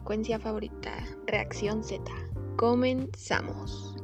frecuencia 0.00 0.38
favorita, 0.38 0.92
Reacción 1.26 1.84
Z. 1.84 2.02
Comenzamos. 2.56 3.96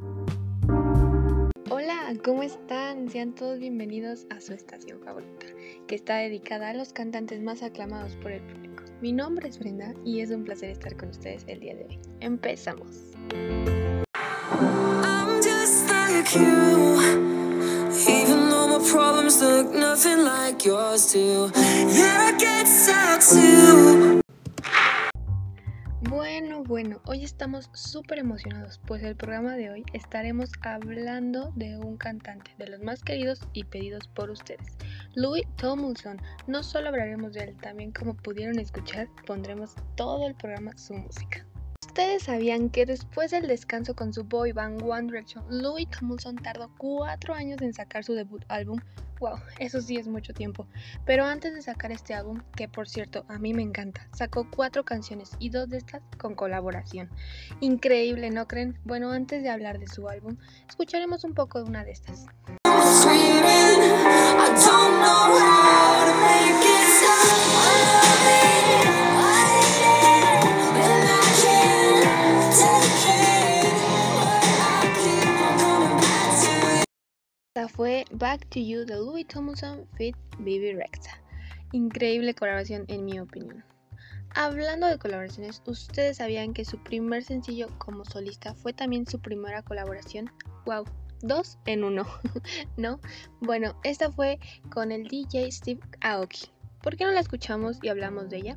Hola, 1.70 2.12
¿cómo 2.22 2.42
están? 2.42 3.09
Sean 3.09 3.34
todos 3.34 3.59
bienvenidos 3.59 4.27
a 4.28 4.38
su 4.42 4.52
estación 4.52 5.01
favorita, 5.01 5.46
que 5.87 5.95
está 5.95 6.16
dedicada 6.16 6.68
a 6.68 6.74
los 6.74 6.92
cantantes 6.92 7.40
más 7.40 7.62
aclamados 7.62 8.14
por 8.16 8.32
el 8.32 8.42
público. 8.42 8.84
Mi 9.01 9.12
nombre 9.12 9.48
es 9.48 9.59
Brenda 9.59 9.95
y 10.04 10.20
es 10.20 10.30
un 10.30 10.45
placer 10.45 10.68
estar 10.68 10.95
con 10.98 11.09
ustedes 11.09 11.45
el 11.46 11.60
día 11.60 11.74
de 11.74 11.87
hoy. 11.87 11.98
Empezamos. 12.20 13.15
Bueno, 26.16 26.65
bueno, 26.65 27.02
hoy 27.05 27.25
estamos 27.25 27.69
súper 27.75 28.20
emocionados, 28.20 28.80
pues 28.87 29.02
el 29.02 29.16
programa 29.16 29.55
de 29.55 29.69
hoy 29.69 29.84
estaremos 29.93 30.51
hablando 30.62 31.52
de 31.57 31.77
un 31.77 31.98
cantante 31.98 32.52
de 32.57 32.69
los 32.69 32.80
más 32.80 33.02
queridos 33.02 33.47
y 33.52 33.65
pedidos 33.65 34.09
por 34.09 34.30
ustedes, 34.30 34.79
Louis 35.15 35.45
Tomlinson. 35.57 36.18
No 36.46 36.63
solo 36.63 36.88
hablaremos 36.88 37.35
de 37.35 37.40
él, 37.40 37.57
también 37.59 37.93
como 37.93 38.16
pudieron 38.16 38.59
escuchar, 38.59 39.09
pondremos 39.27 39.74
todo 39.95 40.27
el 40.27 40.35
programa 40.35 40.74
su 40.79 40.95
música. 40.95 41.45
¿Ustedes 41.97 42.25
sabían 42.25 42.69
que 42.69 42.85
después 42.85 43.30
del 43.30 43.47
descanso 43.49 43.97
con 43.97 44.13
su 44.13 44.23
boy 44.23 44.52
band 44.52 44.83
One 44.83 45.05
Direction, 45.05 45.43
Louis 45.49 45.89
Tomlinson 45.89 46.37
tardó 46.37 46.71
cuatro 46.77 47.33
años 47.33 47.63
en 47.63 47.73
sacar 47.73 48.05
su 48.05 48.13
debut 48.13 48.45
álbum? 48.49 48.79
Wow, 49.19 49.39
eso 49.61 49.80
sí 49.80 49.97
es 49.97 50.07
mucho 50.07 50.35
tiempo. 50.35 50.67
Pero 51.07 51.24
antes 51.24 51.55
de 51.55 51.63
sacar 51.63 51.93
este 51.93 52.13
álbum, 52.13 52.43
que 52.55 52.69
por 52.69 52.87
cierto 52.87 53.24
a 53.29 53.39
mí 53.39 53.55
me 53.55 53.63
encanta, 53.63 54.07
sacó 54.13 54.47
cuatro 54.51 54.85
canciones 54.85 55.30
y 55.39 55.49
dos 55.49 55.71
de 55.71 55.79
estas 55.79 56.02
con 56.19 56.35
colaboración. 56.35 57.09
Increíble, 57.61 58.29
¿no 58.29 58.47
creen? 58.47 58.79
Bueno, 58.85 59.11
antes 59.11 59.43
de 59.43 59.49
hablar 59.49 59.79
de 59.79 59.87
su 59.87 60.07
álbum, 60.07 60.37
escucharemos 60.69 61.24
un 61.24 61.33
poco 61.33 61.63
de 61.63 61.71
una 61.71 61.83
de 61.83 61.93
estas. 61.93 62.27
Fue 77.87 78.04
Back 78.10 78.48
to 78.48 78.59
You 78.59 78.84
de 78.84 78.97
Louis 78.97 79.25
Tomlinson 79.28 79.87
feat. 79.97 80.16
Bibi 80.41 80.72
Rexa. 80.72 81.22
Increíble 81.70 82.34
colaboración 82.34 82.84
en 82.88 83.04
mi 83.04 83.20
opinión. 83.20 83.65
Hablando 84.34 84.88
de 84.88 84.98
colaboraciones, 84.98 85.62
¿ustedes 85.66 86.16
sabían 86.16 86.53
que 86.53 86.65
su 86.65 86.82
primer 86.82 87.22
sencillo 87.22 87.69
como 87.78 88.04
solista 88.04 88.56
fue 88.56 88.72
también 88.72 89.06
su 89.06 89.20
primera 89.20 89.62
colaboración? 89.62 90.28
¡Wow! 90.65 90.84
Dos 91.20 91.59
en 91.66 91.84
uno, 91.84 92.04
¿no? 92.76 92.98
Bueno, 93.41 93.78
esta 93.84 94.10
fue 94.10 94.41
con 94.69 94.91
el 94.91 95.06
DJ 95.06 95.53
Steve 95.53 95.81
Aoki. 96.00 96.50
¿Por 96.82 96.97
qué 96.97 97.04
no 97.04 97.12
la 97.12 97.21
escuchamos 97.21 97.78
y 97.82 97.88
hablamos 97.88 98.28
de 98.31 98.38
ella? 98.38 98.56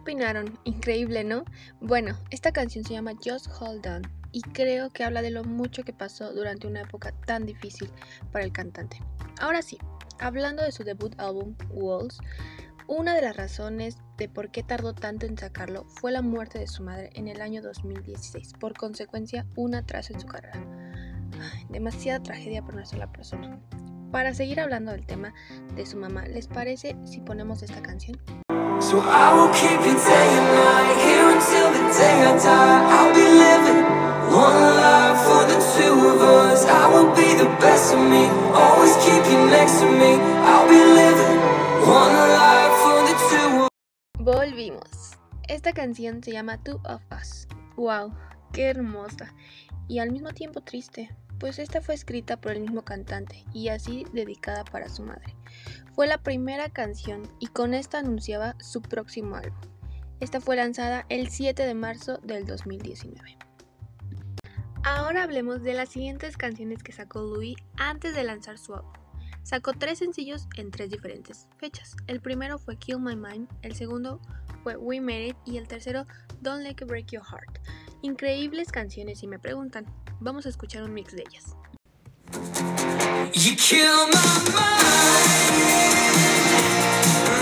Opinaron? 0.00 0.58
Increíble, 0.64 1.24
¿no? 1.24 1.44
Bueno, 1.80 2.16
esta 2.30 2.52
canción 2.52 2.84
se 2.84 2.94
llama 2.94 3.12
Just 3.24 3.48
Hold 3.60 3.86
On 3.86 4.02
y 4.32 4.42
creo 4.42 4.90
que 4.90 5.04
habla 5.04 5.22
de 5.22 5.30
lo 5.30 5.44
mucho 5.44 5.82
que 5.82 5.92
pasó 5.92 6.32
durante 6.32 6.66
una 6.66 6.82
época 6.82 7.12
tan 7.26 7.46
difícil 7.46 7.90
para 8.32 8.44
el 8.44 8.52
cantante. 8.52 9.02
Ahora 9.40 9.62
sí, 9.62 9.78
hablando 10.18 10.62
de 10.62 10.72
su 10.72 10.84
debut 10.84 11.18
álbum 11.18 11.54
Walls, 11.70 12.18
una 12.86 13.14
de 13.14 13.22
las 13.22 13.36
razones 13.36 13.98
de 14.16 14.28
por 14.28 14.50
qué 14.50 14.62
tardó 14.62 14.94
tanto 14.94 15.26
en 15.26 15.38
sacarlo 15.38 15.84
fue 15.84 16.12
la 16.12 16.22
muerte 16.22 16.58
de 16.58 16.66
su 16.66 16.82
madre 16.82 17.10
en 17.14 17.28
el 17.28 17.40
año 17.40 17.62
2016, 17.62 18.54
por 18.58 18.76
consecuencia 18.76 19.46
un 19.56 19.74
atraso 19.74 20.12
en 20.12 20.20
su 20.20 20.26
carrera. 20.26 20.60
Demasiada 21.68 22.22
tragedia 22.22 22.62
para 22.62 22.78
una 22.78 22.86
sola 22.86 23.12
persona. 23.12 23.60
Para 24.10 24.34
seguir 24.34 24.58
hablando 24.58 24.90
del 24.90 25.06
tema 25.06 25.32
de 25.76 25.86
su 25.86 25.96
mamá, 25.96 26.26
¿les 26.26 26.48
parece 26.48 26.96
si 27.04 27.20
ponemos 27.20 27.62
esta 27.62 27.80
canción? 27.80 28.18
So 28.90 28.98
I 28.98 29.32
will 29.38 29.54
keep 29.54 29.78
you 29.86 29.94
day 29.94 30.28
and 30.34 30.48
night 30.50 30.98
here 30.98 31.30
until 31.30 31.70
the 31.70 31.84
day 31.94 32.26
I 32.26 32.34
die. 32.42 32.82
I'll 32.90 33.14
be 33.14 33.22
living 33.22 33.86
one 34.34 34.58
life 34.82 35.18
for 35.30 35.46
the 35.46 35.58
two 35.78 35.94
of 36.10 36.18
us. 36.20 36.66
I 36.66 36.90
will 36.90 37.14
be 37.14 37.38
the 37.38 37.46
best 37.62 37.94
of 37.94 38.00
me, 38.00 38.26
always 38.50 38.96
keep 39.06 39.22
you 39.30 39.46
next 39.46 39.78
to 39.78 39.86
me. 39.86 40.18
I'll 40.42 40.66
be 40.66 40.82
living 40.82 41.38
one 41.86 42.16
life 42.34 42.74
for 42.82 42.98
the 43.06 43.14
two 43.30 43.62
of 43.62 43.68
Volvimos. 44.18 45.16
Esta 45.46 45.72
canción 45.72 46.24
se 46.24 46.32
llama 46.32 46.58
Two 46.58 46.80
of 46.84 47.00
Us. 47.12 47.46
¡Wow! 47.76 48.12
¡Qué 48.52 48.70
hermosa! 48.70 49.32
Y 49.86 50.00
al 50.00 50.10
mismo 50.10 50.32
tiempo 50.32 50.62
triste, 50.62 51.14
pues 51.38 51.60
esta 51.60 51.80
fue 51.80 51.94
escrita 51.94 52.40
por 52.40 52.50
el 52.50 52.62
mismo 52.62 52.82
cantante 52.82 53.44
y 53.54 53.68
así 53.68 54.04
dedicada 54.12 54.64
para 54.64 54.88
su 54.88 55.04
madre. 55.04 55.39
Fue 55.94 56.06
la 56.06 56.18
primera 56.18 56.70
canción 56.70 57.22
y 57.38 57.48
con 57.48 57.74
esta 57.74 57.98
anunciaba 57.98 58.56
su 58.60 58.82
próximo 58.82 59.36
álbum. 59.36 59.58
Esta 60.20 60.40
fue 60.40 60.56
lanzada 60.56 61.06
el 61.08 61.28
7 61.28 61.64
de 61.64 61.74
marzo 61.74 62.18
del 62.22 62.46
2019. 62.46 63.38
Ahora 64.82 65.22
hablemos 65.22 65.62
de 65.62 65.74
las 65.74 65.90
siguientes 65.90 66.36
canciones 66.36 66.82
que 66.82 66.92
sacó 66.92 67.20
Louis 67.20 67.56
antes 67.76 68.14
de 68.14 68.24
lanzar 68.24 68.58
su 68.58 68.74
álbum. 68.74 68.92
Sacó 69.42 69.72
tres 69.72 69.98
sencillos 69.98 70.46
en 70.56 70.70
tres 70.70 70.90
diferentes 70.90 71.48
fechas. 71.58 71.96
El 72.06 72.20
primero 72.20 72.58
fue 72.58 72.76
Kill 72.76 72.98
My 72.98 73.16
Mind, 73.16 73.48
el 73.62 73.74
segundo 73.74 74.20
fue 74.62 74.76
We 74.76 75.00
Made 75.00 75.28
It 75.28 75.36
y 75.44 75.56
el 75.56 75.66
tercero 75.68 76.06
Don't 76.40 76.62
Let 76.62 76.70
It 76.70 76.86
Break 76.86 77.06
Your 77.12 77.24
Heart. 77.24 77.58
Increíbles 78.02 78.70
canciones 78.72 79.18
si 79.20 79.26
me 79.26 79.38
preguntan. 79.38 79.86
Vamos 80.20 80.46
a 80.46 80.50
escuchar 80.50 80.82
un 80.82 80.94
mix 80.94 81.14
de 81.14 81.22
ellas. 81.22 81.56
You 83.32 83.54
kill 83.54 84.06
my 84.08 84.34
mind, 84.54 85.54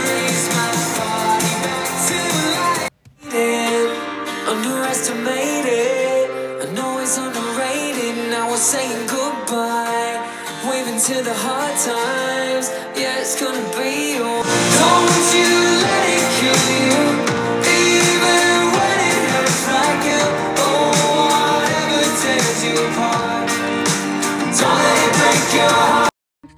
raise 0.05 0.49
my 0.55 0.71
body 0.99 1.55
back 1.65 1.89
to 2.09 2.19
life. 2.55 2.93
Underestimated, 4.49 6.31
I 6.63 6.73
know 6.75 6.99
it's 7.01 7.17
underrated. 7.17 8.31
Now 8.31 8.51
we're 8.51 8.59
saying 8.59 9.07
goodbye, 9.09 10.21
waving 10.69 11.01
to 11.01 11.23
the 11.23 11.35
hard 11.35 11.75
times. 11.81 12.69
Yeah, 12.95 13.21
it's 13.21 13.41
gonna 13.41 13.65
be 13.79 14.19
all. 14.21 14.43
Don't 14.45 15.35
you 15.35 15.51
let 15.83 16.05
it 16.17 16.29
kill 16.37 16.63
you, 16.85 17.08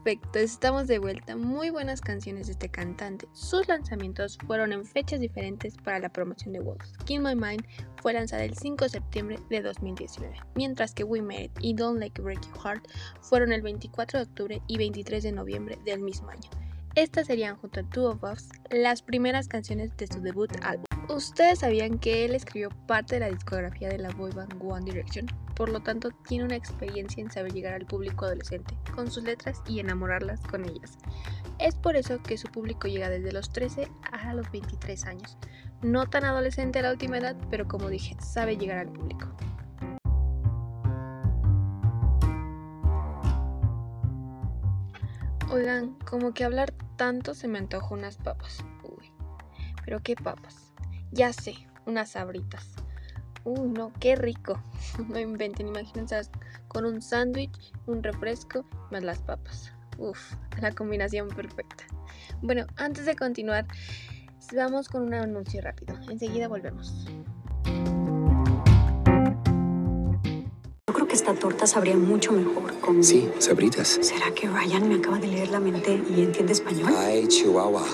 Perfecto, 0.03 0.39
estamos 0.39 0.87
de 0.87 0.99
vuelta. 0.99 1.37
Muy 1.37 1.69
buenas 1.69 2.01
canciones 2.01 2.47
de 2.47 2.53
este 2.53 2.71
cantante. 2.71 3.29
Sus 3.35 3.69
lanzamientos 3.69 4.39
fueron 4.47 4.73
en 4.73 4.87
fechas 4.87 5.21
diferentes 5.21 5.77
para 5.77 5.99
la 5.99 6.09
promoción 6.09 6.55
de 6.55 6.61
Wolves. 6.61 6.91
Kill 7.05 7.21
My 7.21 7.35
Mind 7.35 7.63
fue 8.01 8.15
lanzada 8.15 8.45
el 8.45 8.57
5 8.57 8.85
de 8.85 8.89
septiembre 8.89 9.39
de 9.51 9.61
2019, 9.61 10.41
mientras 10.55 10.95
que 10.95 11.05
We 11.05 11.21
Made 11.21 11.45
It 11.45 11.59
y 11.61 11.75
Don't 11.75 12.03
It 12.03 12.19
Break 12.19 12.41
Your 12.47 12.59
Heart 12.65 12.89
fueron 13.21 13.53
el 13.53 13.61
24 13.61 14.21
de 14.21 14.25
octubre 14.25 14.63
y 14.67 14.79
23 14.79 15.23
de 15.23 15.33
noviembre 15.33 15.79
del 15.85 16.01
mismo 16.01 16.31
año. 16.31 16.49
Estas 16.95 17.27
serían 17.27 17.57
junto 17.57 17.81
a 17.81 17.91
Two 17.91 18.09
of 18.09 18.25
Us 18.25 18.49
las 18.71 19.03
primeras 19.03 19.49
canciones 19.49 19.95
de 19.99 20.07
su 20.07 20.23
debut 20.23 20.51
álbum. 20.63 20.87
¿Ustedes 21.11 21.59
sabían 21.59 21.99
que 21.99 22.25
él 22.25 22.35
escribió 22.35 22.71
parte 22.87 23.17
de 23.17 23.21
la 23.21 23.31
discografía 23.31 23.91
de 23.91 23.99
la 23.99 24.11
boy 24.13 24.31
band 24.33 24.55
One 24.63 24.87
Direction? 24.87 25.27
Por 25.61 25.69
lo 25.69 25.81
tanto, 25.81 26.09
tiene 26.27 26.45
una 26.45 26.57
experiencia 26.57 27.21
en 27.21 27.31
saber 27.31 27.53
llegar 27.53 27.75
al 27.75 27.85
público 27.85 28.25
adolescente 28.25 28.75
con 28.95 29.11
sus 29.11 29.25
letras 29.25 29.61
y 29.69 29.79
enamorarlas 29.79 30.41
con 30.41 30.65
ellas. 30.65 30.97
Es 31.59 31.75
por 31.75 31.97
eso 31.97 32.23
que 32.23 32.39
su 32.39 32.49
público 32.49 32.89
llega 32.89 33.11
desde 33.11 33.31
los 33.31 33.53
13 33.53 33.87
a 34.11 34.33
los 34.33 34.51
23 34.51 35.05
años. 35.05 35.37
No 35.83 36.09
tan 36.09 36.25
adolescente 36.25 36.79
a 36.79 36.83
la 36.83 36.93
última 36.93 37.19
edad, 37.19 37.37
pero 37.51 37.69
como 37.69 37.91
dije, 37.91 38.17
sabe 38.23 38.57
llegar 38.57 38.79
al 38.79 38.89
público. 38.89 39.29
Oigan, 45.51 45.91
como 46.09 46.33
que 46.33 46.45
hablar 46.45 46.73
tanto 46.97 47.35
se 47.35 47.49
me 47.49 47.59
antojó 47.59 47.93
unas 47.93 48.17
papas. 48.17 48.65
Uy, 48.83 49.13
pero 49.85 50.01
qué 50.01 50.17
papas. 50.17 50.73
Ya 51.13 51.35
sé, 51.35 51.53
unas 51.85 52.13
sabritas. 52.13 52.77
Uy, 53.45 53.69
no, 53.69 53.93
qué 54.01 54.17
rico. 54.17 54.63
No 55.09 55.19
inventen, 55.19 55.69
imagínense 55.69 56.21
con 56.69 56.85
un 56.85 57.01
sándwich, 57.03 57.73
un 57.87 58.03
refresco, 58.03 58.65
más 58.91 59.03
las 59.03 59.19
papas. 59.21 59.73
Uf, 59.99 60.35
la 60.61 60.73
combinación 60.73 61.29
perfecta. 61.29 61.85
Bueno, 62.43 62.67
antes 62.77 63.07
de 63.07 63.17
continuar, 63.17 63.67
Vamos 64.53 64.89
con 64.89 65.03
un 65.03 65.15
anuncio 65.15 65.61
rápido. 65.61 65.95
Enseguida 66.11 66.49
volvemos. 66.49 67.07
Yo 70.89 70.95
creo 70.95 71.07
que 71.07 71.15
esta 71.15 71.35
torta 71.35 71.69
sabría 71.69 71.97
mucho 71.97 72.33
mejor 72.33 72.75
con... 72.81 73.05
Sí, 73.05 73.31
sabritas. 73.39 74.01
¿Será 74.01 74.33
que 74.35 74.49
Ryan 74.49 74.89
me 74.89 74.97
acaba 74.97 75.19
de 75.21 75.29
leer 75.29 75.51
la 75.51 75.61
mente 75.61 76.03
y 76.11 76.23
entiende 76.23 76.53
español? 76.53 76.93
Ay, 76.97 77.29
Chihuahua. 77.29 77.85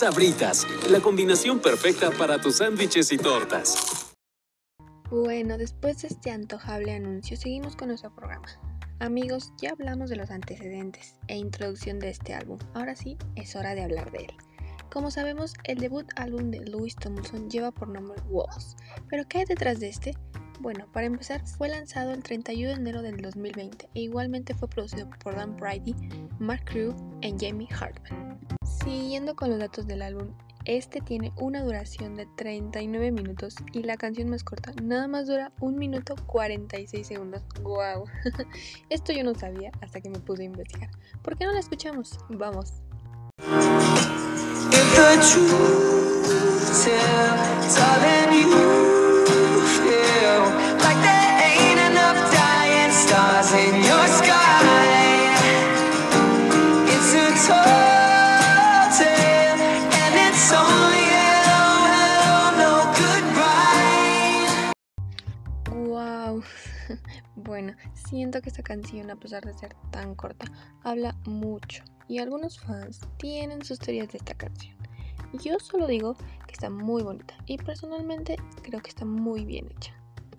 Sabritas, 0.00 0.66
la 0.88 1.00
combinación 1.00 1.60
perfecta 1.60 2.10
para 2.10 2.40
tus 2.40 2.56
sándwiches 2.56 3.12
y 3.12 3.18
tortas. 3.18 4.14
Bueno, 5.10 5.58
después 5.58 6.00
de 6.02 6.08
este 6.08 6.30
antojable 6.30 6.94
anuncio, 6.94 7.36
seguimos 7.36 7.76
con 7.76 7.88
nuestro 7.88 8.14
programa. 8.14 8.48
Amigos, 8.98 9.52
ya 9.60 9.70
hablamos 9.70 10.08
de 10.08 10.16
los 10.16 10.30
antecedentes 10.30 11.16
e 11.28 11.36
introducción 11.36 11.98
de 11.98 12.10
este 12.10 12.32
álbum. 12.32 12.58
Ahora 12.74 12.96
sí, 12.96 13.18
es 13.36 13.54
hora 13.56 13.74
de 13.74 13.82
hablar 13.82 14.10
de 14.10 14.18
él. 14.18 14.34
Como 14.92 15.12
sabemos, 15.12 15.54
el 15.64 15.78
debut 15.78 16.06
álbum 16.16 16.50
de 16.50 16.66
Louis 16.66 16.96
Tomlinson 16.96 17.48
lleva 17.48 17.70
por 17.70 17.88
nombre 17.88 18.20
Walls. 18.28 18.76
¿Pero 19.08 19.26
qué 19.28 19.38
hay 19.38 19.44
detrás 19.44 19.78
de 19.78 19.88
este? 19.88 20.16
Bueno, 20.58 20.86
para 20.92 21.06
empezar, 21.06 21.46
fue 21.46 21.68
lanzado 21.68 22.10
el 22.10 22.24
31 22.24 22.74
de 22.74 22.80
enero 22.80 23.00
del 23.00 23.18
2020 23.18 23.88
e 23.94 24.00
igualmente 24.00 24.52
fue 24.52 24.68
producido 24.68 25.08
por 25.22 25.36
Dan 25.36 25.56
Brady, 25.56 25.94
Mark 26.40 26.64
Crew 26.64 26.94
y 27.22 27.34
Jamie 27.38 27.68
Hartman. 27.70 28.40
Siguiendo 28.64 29.36
con 29.36 29.50
los 29.50 29.60
datos 29.60 29.86
del 29.86 30.02
álbum, 30.02 30.34
este 30.64 31.00
tiene 31.00 31.32
una 31.36 31.62
duración 31.62 32.16
de 32.16 32.26
39 32.36 33.12
minutos 33.12 33.54
y 33.72 33.84
la 33.84 33.96
canción 33.96 34.28
más 34.28 34.42
corta 34.42 34.72
nada 34.82 35.06
más 35.06 35.28
dura 35.28 35.52
1 35.60 35.78
minuto 35.78 36.16
46 36.26 37.06
segundos. 37.06 37.42
¡Wow! 37.62 38.04
Esto 38.90 39.12
yo 39.12 39.22
no 39.22 39.34
sabía 39.36 39.70
hasta 39.80 40.00
que 40.00 40.10
me 40.10 40.18
pude 40.18 40.44
investigar. 40.44 40.90
¿Por 41.22 41.38
qué 41.38 41.46
no 41.46 41.52
la 41.52 41.60
escuchamos? 41.60 42.18
Vamos. 42.28 42.82
Bueno, 67.36 67.74
siento 67.94 68.40
que 68.40 68.48
esta 68.50 68.62
canción, 68.62 69.10
a 69.10 69.16
pesar 69.16 69.44
de 69.44 69.54
ser 69.54 69.74
tan 69.90 70.14
corta, 70.14 70.46
habla 70.82 71.16
mucho 71.24 71.82
y 72.08 72.18
algunos 72.18 72.58
fans 72.60 73.00
tienen 73.18 73.64
sus 73.64 73.78
teorías 73.78 74.08
de 74.08 74.18
esta 74.18 74.34
canción. 74.34 74.79
Yo 75.32 75.58
solo 75.60 75.86
digo 75.86 76.16
que 76.46 76.52
está 76.52 76.70
muy 76.70 77.02
bonita 77.02 77.34
y 77.46 77.56
personalmente 77.56 78.36
creo 78.62 78.80
que 78.80 78.90
está 78.90 79.04
muy 79.04 79.44
bien 79.44 79.68
hecha. 79.70 79.94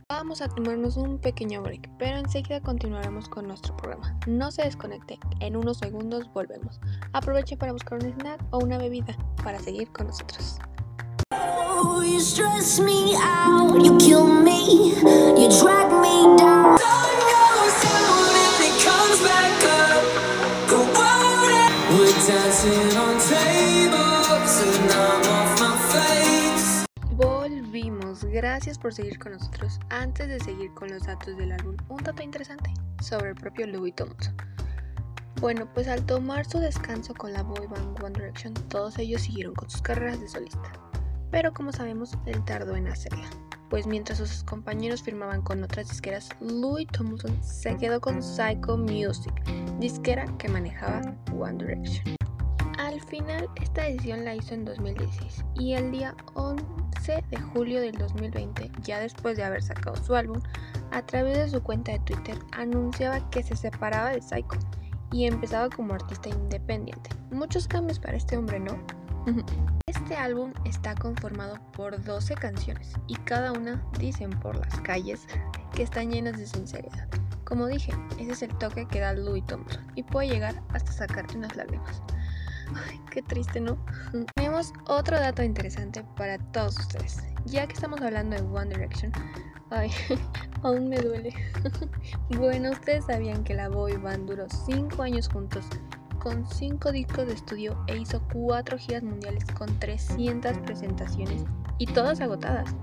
Vamos 0.09 0.41
a 0.41 0.49
tomarnos 0.49 0.97
un 0.97 1.19
pequeño 1.19 1.61
break, 1.61 1.89
pero 1.97 2.17
enseguida 2.17 2.59
continuaremos 2.59 3.29
con 3.29 3.47
nuestro 3.47 3.77
programa. 3.77 4.19
No 4.27 4.51
se 4.51 4.63
desconecte, 4.63 5.17
en 5.39 5.55
unos 5.55 5.77
segundos 5.77 6.29
volvemos. 6.33 6.81
Aproveche 7.13 7.55
para 7.55 7.71
buscar 7.71 8.03
un 8.03 8.11
snack 8.11 8.41
o 8.51 8.57
una 8.59 8.77
bebida 8.77 9.15
para 9.41 9.57
seguir 9.59 9.89
con 9.93 10.07
nosotros. 10.07 10.57
Oh, 11.31 12.01
gracias 28.41 28.79
por 28.79 28.91
seguir 28.91 29.19
con 29.19 29.33
nosotros. 29.33 29.79
Antes 29.91 30.27
de 30.27 30.39
seguir 30.39 30.73
con 30.73 30.89
los 30.89 31.03
datos 31.03 31.37
del 31.37 31.51
álbum, 31.51 31.77
un 31.89 32.03
dato 32.03 32.23
interesante 32.23 32.73
sobre 32.99 33.29
el 33.29 33.35
propio 33.35 33.67
Louis 33.67 33.93
Tomlinson. 33.93 34.35
Bueno, 35.39 35.71
pues 35.75 35.87
al 35.87 36.03
tomar 36.07 36.43
su 36.45 36.57
descanso 36.57 37.13
con 37.13 37.33
la 37.33 37.43
boy 37.43 37.67
band 37.67 38.03
One 38.03 38.13
Direction, 38.17 38.55
todos 38.69 38.97
ellos 38.97 39.21
siguieron 39.21 39.53
con 39.53 39.69
sus 39.69 39.83
carreras 39.83 40.19
de 40.19 40.27
solista. 40.27 40.71
Pero 41.29 41.53
como 41.53 41.71
sabemos, 41.71 42.17
él 42.25 42.43
tardó 42.43 42.75
en 42.75 42.87
hacerla. 42.87 43.29
Pues 43.69 43.85
mientras 43.85 44.17
sus 44.17 44.43
compañeros 44.43 45.03
firmaban 45.03 45.43
con 45.43 45.63
otras 45.63 45.89
disqueras, 45.89 46.29
Louis 46.39 46.87
Tomlinson 46.87 47.43
se 47.43 47.77
quedó 47.77 48.01
con 48.01 48.23
Psycho 48.23 48.75
Music, 48.75 49.33
disquera 49.79 50.25
que 50.39 50.49
manejaba 50.49 51.01
One 51.31 51.63
Direction. 51.63 52.20
Al 52.81 52.99
final, 52.99 53.47
esta 53.61 53.87
edición 53.87 54.25
la 54.25 54.33
hizo 54.33 54.55
en 54.55 54.65
2016 54.65 55.45
y 55.53 55.73
el 55.75 55.91
día 55.91 56.15
11 56.33 56.65
de 57.29 57.37
julio 57.37 57.79
del 57.79 57.95
2020, 57.95 58.71
ya 58.81 58.99
después 58.99 59.37
de 59.37 59.43
haber 59.43 59.61
sacado 59.61 59.95
su 59.97 60.15
álbum, 60.15 60.41
a 60.89 61.05
través 61.05 61.37
de 61.37 61.49
su 61.49 61.61
cuenta 61.61 61.91
de 61.91 61.99
Twitter 61.99 62.35
anunciaba 62.53 63.29
que 63.29 63.43
se 63.43 63.55
separaba 63.55 64.09
de 64.09 64.21
Psycho 64.23 64.57
y 65.11 65.27
empezaba 65.27 65.69
como 65.69 65.93
artista 65.93 66.29
independiente. 66.29 67.11
Muchos 67.29 67.67
cambios 67.67 67.99
para 67.99 68.17
este 68.17 68.35
hombre, 68.35 68.59
¿no? 68.59 68.83
Este 69.85 70.15
álbum 70.15 70.51
está 70.65 70.95
conformado 70.95 71.59
por 71.73 72.03
12 72.03 72.33
canciones 72.33 72.93
y 73.05 73.13
cada 73.15 73.51
una 73.51 73.85
dicen 73.99 74.31
por 74.31 74.55
las 74.55 74.81
calles 74.81 75.27
que 75.75 75.83
están 75.83 76.09
llenas 76.09 76.37
de 76.39 76.47
sinceridad. 76.47 77.07
Como 77.43 77.67
dije, 77.67 77.93
ese 78.17 78.31
es 78.31 78.41
el 78.41 78.57
toque 78.57 78.87
que 78.87 79.01
da 79.01 79.13
Louis 79.13 79.45
Thompson 79.45 79.85
y 79.95 80.03
puede 80.03 80.29
llegar 80.29 80.63
hasta 80.69 80.91
sacarte 80.91 81.37
unas 81.37 81.55
lágrimas. 81.55 82.01
Qué 83.11 83.21
triste, 83.21 83.59
¿no? 83.59 83.77
Tenemos 84.35 84.73
otro 84.87 85.19
dato 85.19 85.43
interesante 85.43 86.03
para 86.15 86.37
todos 86.51 86.77
ustedes. 86.79 87.23
Ya 87.45 87.67
que 87.67 87.73
estamos 87.73 88.01
hablando 88.01 88.35
de 88.35 88.41
One 88.43 88.69
Direction, 88.69 89.11
ay, 89.69 89.91
aún 90.63 90.89
me 90.89 90.97
duele. 90.97 91.33
bueno, 92.37 92.71
ustedes 92.71 93.05
sabían 93.05 93.43
que 93.43 93.53
la 93.53 93.69
boy 93.69 93.97
band 93.97 94.29
duró 94.29 94.47
5 94.49 95.01
años 95.01 95.27
juntos 95.27 95.65
con 96.19 96.47
5 96.47 96.91
discos 96.91 97.25
de 97.25 97.33
estudio 97.33 97.83
e 97.87 97.97
hizo 97.97 98.21
4 98.33 98.77
giras 98.77 99.03
mundiales 99.03 99.43
con 99.57 99.79
300 99.79 100.59
presentaciones 100.59 101.43
y 101.79 101.87
todas 101.87 102.21
agotadas. 102.21 102.75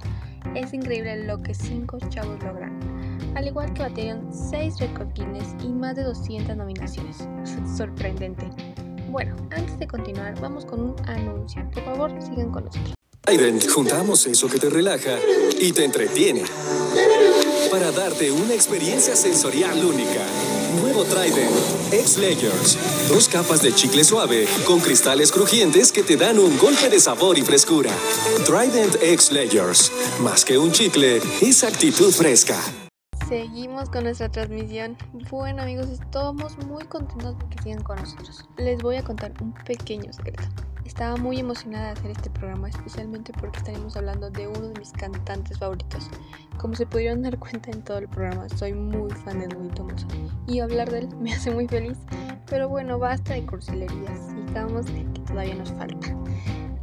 Es 0.55 0.73
increíble 0.73 1.25
lo 1.25 1.41
que 1.43 1.55
5 1.55 1.99
chavos 2.09 2.43
logran. 2.43 2.79
Al 3.37 3.47
igual 3.47 3.73
que 3.73 3.83
batieron 3.83 4.33
6 4.33 4.81
récord 4.81 5.13
Guinness 5.15 5.55
y 5.63 5.69
más 5.69 5.95
de 5.97 6.03
200 6.03 6.57
nominaciones. 6.57 7.29
Sorprendente. 7.77 8.49
Bueno, 9.09 9.35
antes 9.51 9.79
de 9.79 9.87
continuar, 9.87 10.39
vamos 10.41 10.65
con 10.65 10.81
un 10.81 11.09
anuncio. 11.09 11.69
Por 11.73 11.85
favor, 11.85 12.13
sigan 12.23 12.51
con 12.51 12.67
nosotros. 12.67 12.95
Trident, 13.23 13.69
juntamos 13.69 14.27
eso 14.27 14.49
que 14.49 14.59
te 14.59 14.69
relaja 14.71 15.19
y 15.59 15.73
te 15.73 15.85
entretiene. 15.85 16.43
Para 17.71 17.91
darte 17.91 18.31
una 18.31 18.55
experiencia 18.55 19.17
sensorial 19.17 19.85
única. 19.85 20.25
Nuevo 20.81 21.05
Trident 21.05 21.51
X 21.93 22.19
Layers. 22.19 22.79
Dos 23.09 23.29
capas 23.29 23.63
de 23.63 23.75
chicle 23.75 24.05
suave 24.05 24.47
con 24.67 24.81
cristales 24.81 25.33
crujientes 25.33 25.91
que 25.91 26.03
te 26.03 26.17
dan 26.17 26.39
un 26.39 26.59
golpe 26.59 26.89
de 26.89 27.01
sabor 27.01 27.39
y 27.39 27.43
frescura. 27.43 27.91
Trident 28.45 28.97
X 29.03 29.33
Layers. 29.33 29.91
Más 30.21 30.45
que 30.45 30.59
un 30.59 30.71
chicle, 30.73 31.21
es 31.41 31.65
actitud 31.65 32.13
fresca. 32.13 32.59
Seguimos 33.29 33.91
con 33.91 34.05
nuestra 34.05 34.31
transmisión. 34.31 34.97
Bueno 35.31 35.61
amigos, 35.61 35.91
estamos 35.91 36.57
muy 36.67 36.83
contentos 36.85 37.39
de 37.39 37.47
que 37.51 37.63
sigan 37.63 37.83
con 37.83 37.99
nosotros. 37.99 38.49
Les 38.57 38.81
voy 38.81 38.97
a 38.97 39.03
contar 39.03 39.35
un 39.43 39.53
pequeño 39.53 40.11
secreto. 40.15 40.45
Estaba 40.87 41.15
muy 41.19 41.39
emocionada 41.39 41.89
de 41.89 41.91
hacer 41.91 42.11
este 42.13 42.31
programa, 42.31 42.71
especialmente 42.71 43.35
porque 43.39 43.59
estaremos 43.59 43.99
hablando 43.99 44.31
de 44.31 44.49
uno 44.49 44.69
de 44.69 44.79
mis 44.79 44.93
cantantes 44.93 45.59
favoritos. 45.59 46.09
Como 46.57 46.75
se 46.75 46.87
pudieron 46.87 47.21
dar 47.21 47.39
cuenta 47.39 47.71
en 47.71 47.83
todo 47.83 47.99
el 47.99 48.09
programa, 48.09 48.49
soy 48.49 48.73
muy 48.73 49.11
fan 49.11 49.41
de 49.41 49.49
Louis 49.49 49.75
Tomlinson 49.75 50.09
y 50.47 50.61
hablar 50.61 50.91
de 50.91 51.01
él 51.01 51.09
me 51.21 51.35
hace 51.35 51.51
muy 51.51 51.69
feliz. 51.69 51.99
Pero 52.49 52.71
bueno, 52.71 52.99
basta 52.99 53.35
de 53.35 53.45
cursilerías, 53.45 54.31
sigamos 54.47 54.87
que 54.87 55.21
todavía 55.27 55.55
nos 55.55 55.71
falta. 55.73 56.17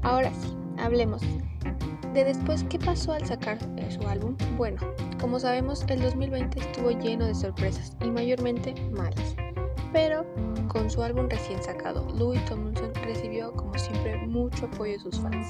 Ahora 0.04 0.32
sí, 0.44 0.56
hablemos 0.78 1.24
de 2.14 2.24
después 2.24 2.64
qué 2.70 2.78
pasó 2.78 3.14
al 3.14 3.26
sacar 3.26 3.58
su 3.90 4.08
álbum. 4.08 4.38
Bueno, 4.58 4.80
como 5.20 5.40
sabemos, 5.40 5.86
el 5.88 6.02
2020 6.02 6.60
estuvo 6.60 6.92
lleno 6.92 7.26
de 7.26 7.36
sorpresas 7.36 7.96
y 8.02 8.10
mayormente 8.10 8.74
malas. 8.92 9.36
Pero 9.94 10.26
con 10.68 10.90
su 10.90 11.02
álbum 11.02 11.30
recién 11.30 11.62
sacado, 11.64 12.06
Louis 12.18 12.44
Tomlinson 12.46 12.94
recibió 12.96 13.54
como 13.54 13.78
siempre 13.78 14.18
mucho 14.28 14.66
apoyo 14.66 14.94
de 14.94 15.00
sus 15.00 15.20
fans. 15.20 15.48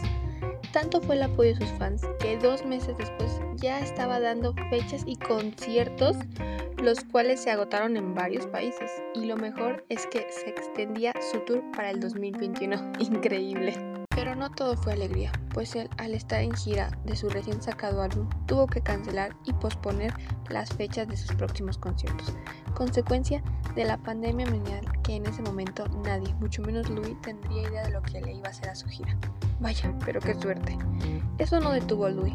Tanto 0.71 1.01
fue 1.01 1.15
el 1.15 1.23
apoyo 1.23 1.55
de 1.55 1.65
sus 1.65 1.77
fans 1.77 2.01
que 2.19 2.37
dos 2.37 2.65
meses 2.65 2.97
después 2.97 3.39
ya 3.55 3.79
estaba 3.79 4.19
dando 4.19 4.53
fechas 4.69 5.03
y 5.05 5.15
conciertos, 5.15 6.17
los 6.77 7.03
cuales 7.05 7.41
se 7.41 7.51
agotaron 7.51 7.97
en 7.97 8.13
varios 8.13 8.45
países. 8.47 8.91
Y 9.15 9.25
lo 9.25 9.37
mejor 9.37 9.85
es 9.89 10.05
que 10.07 10.27
se 10.29 10.49
extendía 10.49 11.13
su 11.31 11.39
tour 11.39 11.63
para 11.75 11.89
el 11.89 11.99
2021. 11.99 12.93
Increíble. 12.99 13.94
Pero 14.15 14.33
no 14.33 14.49
todo 14.49 14.77
fue 14.77 14.93
alegría, 14.93 15.31
pues 15.53 15.75
él, 15.75 15.89
al 15.97 16.13
estar 16.13 16.41
en 16.41 16.53
gira 16.53 16.89
de 17.03 17.17
su 17.17 17.29
recién 17.29 17.61
sacado 17.61 18.01
álbum, 18.01 18.29
tuvo 18.45 18.65
que 18.65 18.81
cancelar 18.81 19.35
y 19.43 19.51
posponer 19.51 20.13
las 20.49 20.69
fechas 20.69 21.09
de 21.09 21.17
sus 21.17 21.35
próximos 21.35 21.77
conciertos, 21.77 22.33
consecuencia 22.73 23.43
de 23.75 23.83
la 23.83 23.97
pandemia 23.97 24.45
mundial 24.49 24.85
que 25.03 25.17
en 25.17 25.25
ese 25.25 25.41
momento 25.41 25.85
nadie, 26.05 26.33
mucho 26.35 26.61
menos 26.61 26.89
Louis, 26.89 27.19
tendría 27.21 27.63
idea 27.63 27.83
de 27.83 27.91
lo 27.91 28.01
que 28.01 28.21
le 28.21 28.33
iba 28.33 28.47
a 28.47 28.51
hacer 28.51 28.69
a 28.69 28.75
su 28.75 28.87
gira. 28.87 29.17
Vaya, 29.59 29.93
pero 30.05 30.19
qué 30.19 30.33
suerte. 30.35 30.77
Eso 31.37 31.59
no 31.59 31.71
detuvo 31.71 32.05
a 32.05 32.09
Louis, 32.09 32.33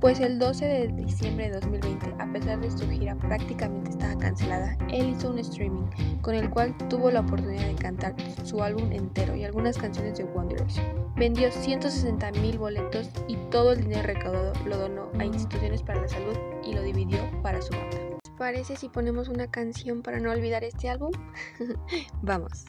pues 0.00 0.20
el 0.20 0.38
12 0.38 0.64
de 0.64 0.88
diciembre 0.88 1.46
de 1.50 1.60
2020, 1.60 2.14
a 2.20 2.32
pesar 2.32 2.60
de 2.60 2.70
su 2.70 2.88
gira 2.88 3.16
prácticamente 3.16 3.90
estaba 3.90 4.16
cancelada, 4.16 4.76
él 4.92 5.10
hizo 5.10 5.30
un 5.30 5.38
streaming 5.40 5.86
con 6.20 6.36
el 6.36 6.50
cual 6.50 6.76
tuvo 6.88 7.10
la 7.10 7.20
oportunidad 7.20 7.66
de 7.66 7.74
cantar 7.74 8.14
su 8.44 8.62
álbum 8.62 8.92
entero 8.92 9.34
y 9.34 9.44
algunas 9.44 9.76
canciones 9.76 10.16
de 10.16 10.24
One 10.24 10.54
Direction. 10.54 10.86
Vendió 11.16 11.50
160 11.50 12.30
mil 12.32 12.58
boletos 12.58 13.10
y 13.26 13.36
todo 13.50 13.72
el 13.72 13.80
dinero 13.80 14.02
recaudado 14.04 14.52
lo 14.64 14.78
donó 14.78 15.10
a 15.18 15.24
instituciones 15.24 15.82
para 15.82 16.02
la 16.02 16.08
salud 16.08 16.36
y 16.64 16.74
lo 16.74 16.82
dividió 16.82 17.18
para 17.42 17.60
su 17.60 17.72
banda. 17.72 17.98
¿Les 17.98 18.34
parece 18.38 18.76
si 18.76 18.88
ponemos 18.88 19.28
una 19.28 19.50
canción 19.50 20.02
para 20.02 20.20
no 20.20 20.30
olvidar 20.30 20.62
este 20.62 20.88
álbum? 20.88 21.10
Vamos. 22.22 22.66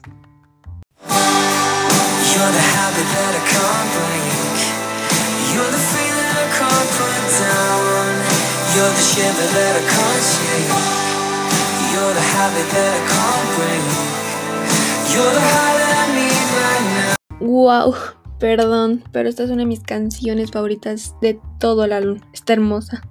Wow, 17.40 17.94
perdón, 18.38 19.04
pero 19.12 19.28
esta 19.28 19.42
es 19.44 19.50
una 19.50 19.62
de 19.62 19.66
mis 19.66 19.80
canciones 19.80 20.50
favoritas 20.50 21.14
de 21.20 21.38
todo 21.58 21.84
el 21.84 21.92
álbum. 21.92 22.20
Está 22.32 22.54
hermosa. 22.54 23.02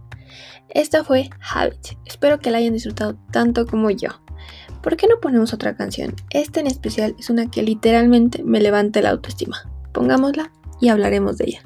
Esta 0.69 1.03
fue 1.03 1.29
Habit. 1.39 1.98
Espero 2.05 2.39
que 2.39 2.50
la 2.50 2.57
hayan 2.59 2.74
disfrutado 2.74 3.15
tanto 3.31 3.67
como 3.67 3.91
yo. 3.91 4.09
¿Por 4.81 4.95
qué 4.95 5.07
no 5.07 5.19
ponemos 5.19 5.53
otra 5.53 5.75
canción? 5.75 6.15
Esta 6.29 6.59
en 6.59 6.67
especial 6.67 7.15
es 7.19 7.29
una 7.29 7.50
que 7.50 7.63
literalmente 7.63 8.43
me 8.43 8.62
levanta 8.62 9.01
la 9.01 9.09
autoestima. 9.09 9.69
Pongámosla 9.93 10.51
y 10.79 10.89
hablaremos 10.89 11.38
de 11.38 11.45
ella. 11.45 11.62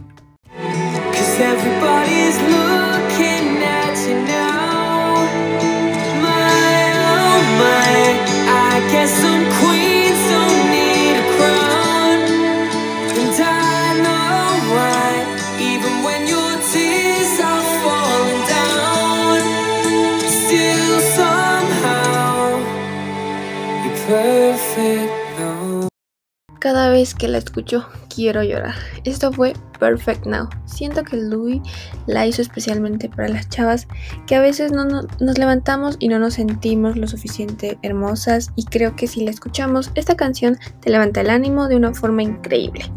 Cada 26.63 26.87
vez 26.89 27.13
que 27.13 27.27
la 27.27 27.39
escucho 27.39 27.85
quiero 28.07 28.41
llorar. 28.41 28.75
Esto 29.03 29.33
fue 29.33 29.51
Perfect 29.81 30.25
Now. 30.25 30.47
Siento 30.63 31.03
que 31.03 31.17
Louis 31.17 31.61
la 32.07 32.25
hizo 32.25 32.41
especialmente 32.41 33.09
para 33.09 33.27
las 33.27 33.49
chavas 33.49 33.85
que 34.27 34.35
a 34.37 34.39
veces 34.39 34.71
no, 34.71 34.85
no- 34.85 35.01
nos 35.19 35.37
levantamos 35.37 35.97
y 35.99 36.07
no 36.07 36.19
nos 36.19 36.35
sentimos 36.35 36.95
lo 36.95 37.05
suficiente 37.09 37.77
hermosas 37.81 38.51
y 38.55 38.63
creo 38.63 38.95
que 38.95 39.07
si 39.07 39.25
la 39.25 39.31
escuchamos 39.31 39.91
esta 39.95 40.15
canción 40.15 40.57
te 40.79 40.89
levanta 40.89 41.19
el 41.19 41.31
ánimo 41.31 41.67
de 41.67 41.75
una 41.75 41.93
forma 41.93 42.23
increíble. 42.23 42.89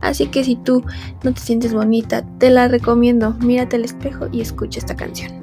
Así 0.00 0.26
que 0.26 0.42
si 0.42 0.56
tú 0.56 0.84
no 1.22 1.32
te 1.32 1.40
sientes 1.40 1.72
bonita, 1.72 2.24
te 2.40 2.50
la 2.50 2.66
recomiendo. 2.66 3.34
Mírate 3.34 3.76
al 3.76 3.84
espejo 3.84 4.26
y 4.32 4.40
escucha 4.40 4.80
esta 4.80 4.96
canción. 4.96 5.41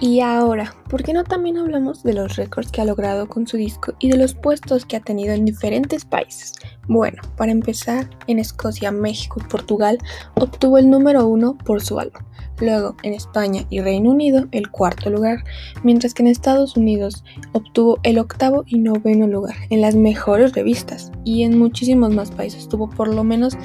Y 0.00 0.20
ahora, 0.20 0.74
¿por 0.90 1.04
qué 1.04 1.12
no 1.12 1.22
también 1.22 1.56
hablamos 1.56 2.02
de 2.02 2.14
los 2.14 2.34
récords 2.36 2.72
que 2.72 2.80
ha 2.80 2.84
logrado 2.84 3.28
con 3.28 3.46
su 3.46 3.56
disco 3.56 3.94
y 4.00 4.08
de 4.10 4.16
los 4.16 4.34
puestos 4.34 4.84
que 4.84 4.96
ha 4.96 5.00
tenido 5.00 5.32
en 5.32 5.44
diferentes 5.44 6.04
países? 6.04 6.52
Bueno, 6.88 7.22
para 7.36 7.52
empezar, 7.52 8.10
en 8.26 8.40
Escocia, 8.40 8.90
México 8.90 9.40
y 9.40 9.48
Portugal 9.48 9.98
obtuvo 10.34 10.78
el 10.78 10.90
número 10.90 11.26
uno 11.26 11.56
por 11.56 11.80
su 11.80 12.00
álbum. 12.00 12.22
Luego, 12.60 12.96
en 13.02 13.14
España 13.14 13.64
y 13.70 13.80
Reino 13.80 14.10
Unido, 14.10 14.46
el 14.50 14.70
cuarto 14.70 15.10
lugar, 15.10 15.44
mientras 15.82 16.12
que 16.12 16.22
en 16.22 16.28
Estados 16.28 16.76
Unidos 16.76 17.24
obtuvo 17.52 17.98
el 18.02 18.18
octavo 18.18 18.64
y 18.66 18.78
noveno 18.78 19.26
lugar 19.26 19.56
en 19.70 19.80
las 19.80 19.94
mejores 19.94 20.52
revistas 20.52 21.12
y 21.24 21.44
en 21.44 21.58
muchísimos 21.58 22.12
más 22.14 22.30
países 22.30 22.62
estuvo 22.62 22.90
por 22.90 23.12
lo 23.12 23.24
menos 23.24 23.56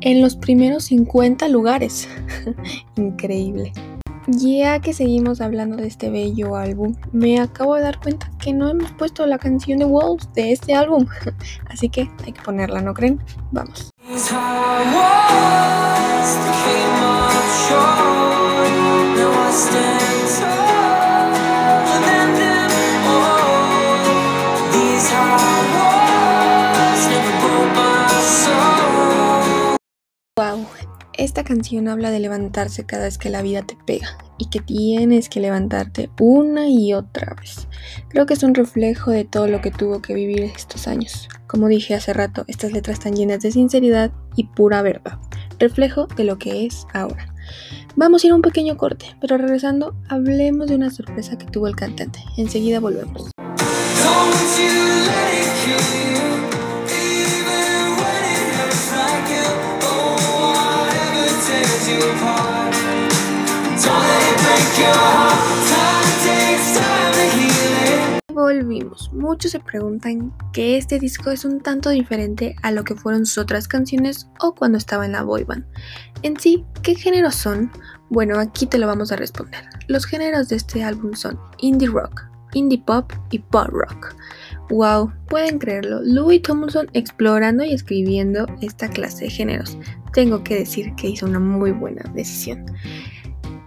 en 0.00 0.20
los 0.20 0.36
primeros 0.36 0.84
50 0.84 1.48
lugares. 1.48 2.08
Increíble. 2.96 3.72
Ya 4.26 4.78
que 4.80 4.92
seguimos 4.92 5.40
hablando 5.40 5.76
de 5.76 5.88
este 5.88 6.10
bello 6.10 6.56
álbum, 6.56 6.94
me 7.12 7.40
acabo 7.40 7.74
de 7.74 7.82
dar 7.82 8.00
cuenta 8.00 8.30
que 8.38 8.52
no 8.52 8.68
hemos 8.68 8.92
puesto 8.92 9.26
la 9.26 9.38
canción 9.38 9.78
de 9.78 9.84
Wolves 9.84 10.28
de 10.34 10.52
este 10.52 10.74
álbum. 10.74 11.06
Así 11.68 11.88
que 11.88 12.08
hay 12.24 12.32
que 12.32 12.42
ponerla, 12.42 12.80
¿no 12.80 12.94
creen? 12.94 13.20
Vamos. 13.50 13.90
Esta 31.22 31.44
canción 31.44 31.86
habla 31.86 32.10
de 32.10 32.18
levantarse 32.18 32.84
cada 32.84 33.04
vez 33.04 33.16
que 33.16 33.30
la 33.30 33.42
vida 33.42 33.62
te 33.62 33.76
pega 33.86 34.18
y 34.38 34.46
que 34.50 34.58
tienes 34.58 35.28
que 35.28 35.38
levantarte 35.38 36.10
una 36.18 36.68
y 36.68 36.94
otra 36.94 37.36
vez. 37.40 37.68
Creo 38.08 38.26
que 38.26 38.34
es 38.34 38.42
un 38.42 38.56
reflejo 38.56 39.12
de 39.12 39.24
todo 39.24 39.46
lo 39.46 39.60
que 39.60 39.70
tuvo 39.70 40.02
que 40.02 40.14
vivir 40.14 40.42
estos 40.42 40.88
años. 40.88 41.28
Como 41.46 41.68
dije 41.68 41.94
hace 41.94 42.12
rato, 42.12 42.44
estas 42.48 42.72
letras 42.72 42.98
están 42.98 43.14
llenas 43.14 43.40
de 43.40 43.52
sinceridad 43.52 44.10
y 44.34 44.44
pura 44.48 44.82
verdad. 44.82 45.18
Reflejo 45.60 46.06
de 46.06 46.24
lo 46.24 46.38
que 46.38 46.66
es 46.66 46.86
ahora. 46.92 47.32
Vamos 47.94 48.24
a 48.24 48.26
ir 48.26 48.32
a 48.32 48.36
un 48.36 48.42
pequeño 48.42 48.76
corte, 48.76 49.06
pero 49.20 49.36
regresando, 49.38 49.94
hablemos 50.08 50.68
de 50.68 50.74
una 50.74 50.90
sorpresa 50.90 51.38
que 51.38 51.46
tuvo 51.46 51.68
el 51.68 51.76
cantante. 51.76 52.18
Enseguida 52.36 52.80
volvemos. 52.80 53.30
Muchos 69.12 69.52
se 69.52 69.60
preguntan 69.60 70.32
que 70.52 70.76
este 70.76 70.98
disco 70.98 71.30
es 71.30 71.44
un 71.44 71.60
tanto 71.60 71.90
diferente 71.90 72.56
a 72.62 72.70
lo 72.70 72.84
que 72.84 72.94
fueron 72.94 73.26
sus 73.26 73.38
otras 73.38 73.68
canciones 73.68 74.28
o 74.40 74.54
cuando 74.54 74.78
estaba 74.78 75.06
en 75.06 75.12
la 75.12 75.22
boy 75.22 75.44
band. 75.44 75.64
En 76.22 76.38
sí, 76.38 76.64
¿qué 76.82 76.94
géneros 76.94 77.34
son? 77.34 77.70
Bueno, 78.10 78.38
aquí 78.38 78.66
te 78.66 78.78
lo 78.78 78.86
vamos 78.86 79.12
a 79.12 79.16
responder. 79.16 79.64
Los 79.88 80.06
géneros 80.06 80.48
de 80.48 80.56
este 80.56 80.84
álbum 80.84 81.14
son 81.14 81.38
indie 81.58 81.88
rock, 81.88 82.22
indie 82.52 82.82
pop 82.84 83.12
y 83.30 83.38
pop 83.38 83.68
rock. 83.68 84.14
Wow, 84.70 85.12
pueden 85.28 85.58
creerlo, 85.58 86.00
Louis 86.02 86.42
Tomlinson 86.42 86.88
explorando 86.92 87.64
y 87.64 87.72
escribiendo 87.72 88.46
esta 88.60 88.88
clase 88.88 89.24
de 89.24 89.30
géneros. 89.30 89.76
Tengo 90.12 90.42
que 90.44 90.56
decir 90.56 90.94
que 90.96 91.08
hizo 91.08 91.26
una 91.26 91.40
muy 91.40 91.72
buena 91.72 92.02
decisión. 92.14 92.64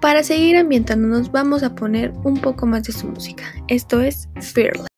Para 0.02 0.24
seguir 0.24 0.56
ambientándonos 0.58 1.32
vamos 1.32 1.64
a 1.64 1.74
poner 1.74 2.14
un 2.24 2.38
poco 2.38 2.66
más 2.68 2.84
de 2.84 2.94
su 2.94 3.08
música. 3.08 3.44
Esto 3.68 4.02
es 4.02 4.30
Fearless. 4.40 4.95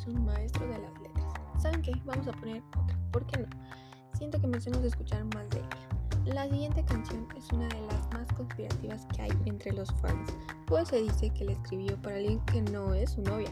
Es 0.00 0.06
un 0.06 0.24
maestro 0.24 0.66
de 0.66 0.78
las. 0.78 1.62
¿Saben 1.62 1.82
qué? 1.82 1.92
Vamos 2.04 2.26
a 2.26 2.32
poner 2.32 2.62
otra. 2.78 2.96
¿Por 3.12 3.26
qué 3.26 3.40
no? 3.40 3.89
Siento 4.20 4.38
que 4.38 4.46
merecemos 4.48 4.84
escuchar 4.84 5.24
más 5.34 5.48
de 5.48 5.60
ella. 5.60 6.34
La 6.34 6.46
siguiente 6.46 6.84
canción 6.84 7.26
es 7.38 7.50
una 7.52 7.66
de 7.68 7.80
las 7.86 8.12
más 8.12 8.30
conspirativas 8.36 9.06
que 9.16 9.22
hay 9.22 9.30
entre 9.46 9.72
los 9.72 9.90
fans, 10.02 10.30
pues 10.66 10.88
se 10.88 11.00
dice 11.00 11.30
que 11.30 11.46
la 11.46 11.52
escribió 11.52 11.96
para 12.02 12.16
alguien 12.16 12.38
que 12.40 12.60
no 12.60 12.92
es 12.92 13.12
su 13.12 13.22
novia. 13.22 13.48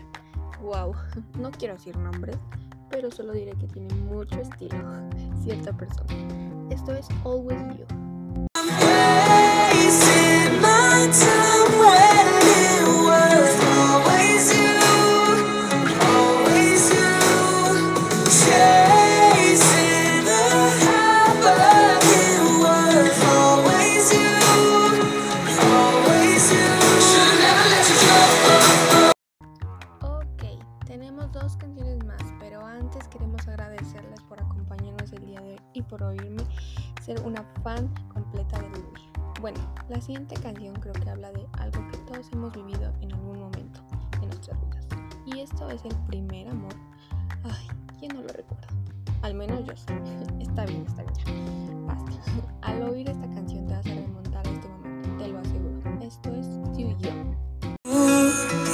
Wow, 0.60 0.94
no 1.40 1.50
quiero 1.52 1.72
decir 1.72 1.96
nombres, 1.96 2.36
pero 2.90 3.10
solo 3.10 3.32
diré 3.32 3.52
que 3.52 3.66
tiene 3.66 3.94
mucho 3.94 4.38
estilo 4.40 4.76
cierta 5.42 5.72
persona. 5.72 6.12
Esto 6.68 6.92
es 6.92 7.08
Always 7.24 7.78
You. 7.78 7.86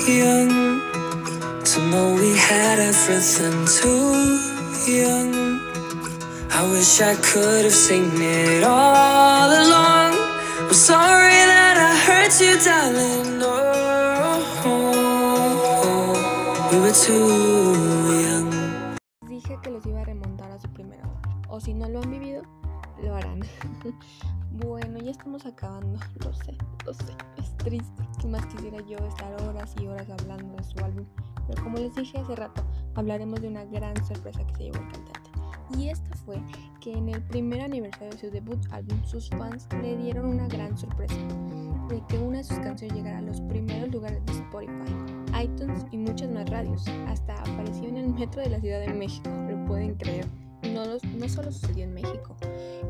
Young 0.06 0.80
to 1.64 1.80
know 1.90 2.14
we 2.14 2.37
had 2.37 2.78
everything. 2.78 3.64
Too 3.66 4.38
young. 4.90 5.61
I 6.50 6.62
wish 6.70 7.00
I 7.00 7.14
could 7.16 7.64
have 7.64 7.75
seen 7.75 8.11
it 8.20 8.62
all 8.64 9.50
along. 9.50 10.12
I'm 10.61 10.73
sorry 10.73 11.40
that 11.52 11.76
I 11.78 11.94
hurt 12.06 12.40
you, 12.40 12.56
darling. 12.64 13.42
Oh, 14.66 14.92
we 16.70 16.76
were 16.80 16.92
too 16.92 17.34
young. 18.26 18.50
Dije 19.28 19.58
que 19.62 19.70
los 19.70 19.84
iba 19.87 20.00
a 20.00 20.04
remontar 20.04 20.50
a 20.52 20.58
su 20.58 20.68
primer 20.73 21.00
amor. 21.00 21.20
O 21.49 21.61
si 21.61 21.75
no 21.75 21.88
lo 21.88 22.00
han 22.00 22.11
vivido, 22.11 22.42
lo 23.02 23.14
harán. 23.16 23.40
estamos 25.36 25.46
acabando. 25.46 25.98
Lo 26.24 26.32
sé, 26.32 26.56
lo 26.86 26.94
sé. 26.94 27.12
Es 27.38 27.56
triste. 27.58 28.02
¿Qué 28.20 28.28
más 28.28 28.46
quisiera 28.46 28.78
yo 28.82 28.96
estar 28.98 29.32
horas 29.42 29.74
y 29.80 29.86
horas 29.86 30.08
hablando 30.10 30.56
de 30.56 30.62
su 30.62 30.78
álbum? 30.84 31.04
Pero 31.48 31.62
como 31.62 31.78
les 31.78 31.94
dije 31.94 32.18
hace 32.18 32.36
rato, 32.36 32.62
hablaremos 32.94 33.40
de 33.40 33.48
una 33.48 33.64
gran 33.64 33.96
sorpresa 34.04 34.46
que 34.46 34.54
se 34.54 34.62
llevó 34.64 34.78
el 34.78 34.92
cantante. 34.92 35.30
Y 35.76 35.88
esta 35.88 36.14
fue 36.18 36.40
que 36.80 36.92
en 36.92 37.08
el 37.08 37.22
primer 37.22 37.62
aniversario 37.62 38.10
de 38.10 38.18
su 38.18 38.30
debut 38.30 38.60
álbum, 38.70 39.02
sus 39.04 39.28
fans 39.30 39.66
le 39.82 39.96
dieron 39.96 40.26
una 40.26 40.46
gran 40.46 40.76
sorpresa. 40.76 41.16
De 41.88 42.02
que 42.08 42.18
una 42.18 42.38
de 42.38 42.44
sus 42.44 42.58
canciones 42.58 42.96
llegara 42.96 43.18
a 43.18 43.22
los 43.22 43.40
primeros 43.42 43.90
lugares 43.90 44.24
de 44.26 44.32
Spotify, 44.32 45.44
iTunes 45.44 45.86
y 45.90 45.98
muchas 45.98 46.30
más 46.30 46.48
radios. 46.48 46.86
Hasta 47.08 47.34
apareció 47.40 47.88
en 47.88 47.96
el 47.96 48.08
metro 48.14 48.40
de 48.40 48.50
la 48.50 48.60
Ciudad 48.60 48.80
de 48.80 48.92
México, 48.92 49.30
lo 49.30 49.64
pueden 49.66 49.94
creer. 49.96 50.26
No, 50.73 51.28
solo 51.28 51.50
sucedió 51.50 51.85
en 51.85 51.94
México, 51.94 52.36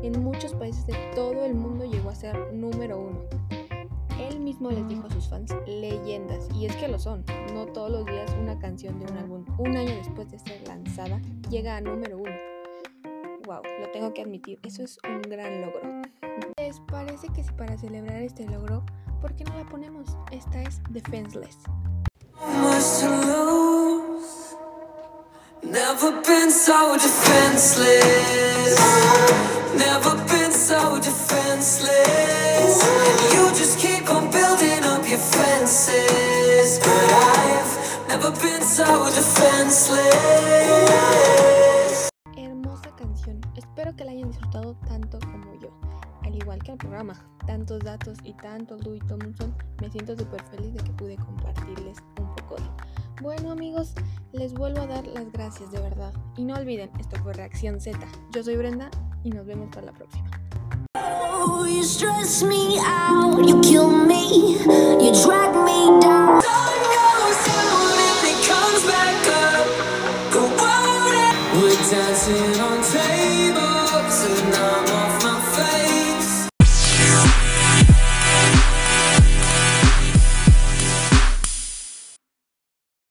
en 0.03 0.23
muchos 0.23 0.53
países 0.53 0.85
de 0.87 0.93
todo 1.15 1.45
el 1.45 1.55
mundo 1.55 1.85
llegó 1.85 2.09
a 2.09 2.15
ser 2.15 2.53
número 2.53 2.99
uno. 2.99 3.21
Él 4.19 4.39
mismo 4.39 4.71
les 4.71 4.87
dijo 4.87 5.07
a 5.07 5.09
sus 5.09 5.27
fans 5.27 5.53
leyendas, 5.67 6.47
y 6.55 6.65
es 6.65 6.75
que 6.77 6.87
lo 6.87 6.99
son. 6.99 7.23
No 7.53 7.65
todos 7.67 7.91
los 7.91 8.05
días 8.05 8.33
una 8.39 8.57
canción 8.59 8.99
de 8.99 9.11
un 9.11 9.17
álbum, 9.17 9.45
un 9.57 9.75
año 9.75 9.95
después 9.95 10.29
de 10.31 10.39
ser 10.39 10.67
lanzada, 10.67 11.21
llega 11.49 11.77
a 11.77 11.81
número 11.81 12.17
uno. 12.17 12.35
Wow, 13.45 13.61
lo 13.81 13.91
tengo 13.91 14.13
que 14.13 14.21
admitir, 14.21 14.59
eso 14.63 14.83
es 14.83 14.97
un 15.07 15.21
gran 15.21 15.61
logro. 15.61 16.01
¿Les 16.57 16.79
parece 16.81 17.27
que 17.29 17.43
si 17.43 17.51
para 17.51 17.77
celebrar 17.77 18.21
este 18.21 18.45
logro, 18.47 18.83
por 19.21 19.35
qué 19.35 19.43
no 19.43 19.55
la 19.55 19.65
ponemos? 19.65 20.17
Esta 20.31 20.61
es 20.63 20.81
Defenseless. 20.89 21.57
Hermosa 42.37 42.95
canción. 42.95 43.41
Espero 43.55 43.95
que 43.95 44.05
la 44.05 44.11
hayan 44.11 44.29
disfrutado 44.29 44.75
tanto 44.87 45.19
como 45.19 45.59
yo. 45.59 45.69
Al 46.23 46.35
igual 46.35 46.61
que 46.61 46.73
el 46.73 46.77
programa, 46.77 47.15
tantos 47.47 47.79
datos 47.79 48.19
y 48.23 48.33
tanto 48.35 48.77
Louis 48.77 49.03
Tomlinson, 49.07 49.55
me 49.81 49.89
siento 49.89 50.15
súper 50.15 50.43
feliz 50.43 50.73
de 50.75 50.83
que 50.83 50.91
pude 50.91 51.15
compartirles 51.17 51.97
un 52.19 52.35
poco 52.35 52.55
de. 52.55 52.94
Bueno 53.21 53.51
amigos, 53.51 53.93
les 54.33 54.53
vuelvo 54.53 54.81
a 54.81 54.87
dar 54.87 55.07
las 55.07 55.31
gracias 55.31 55.71
de 55.71 55.79
verdad. 55.79 56.13
Y 56.35 56.43
no 56.43 56.55
olviden, 56.55 56.91
esto 56.99 57.15
fue 57.23 57.33
Reacción 57.33 57.79
Z. 57.79 57.97
Yo 58.33 58.43
soy 58.43 58.57
Brenda 58.57 58.89
y 59.23 59.29
nos 59.29 59.45
vemos 59.45 59.69
para 59.73 59.87
la 59.87 59.93
próxima. 59.93 60.29